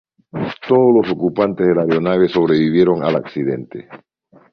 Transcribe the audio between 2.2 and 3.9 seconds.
sobrevivieron al accidente.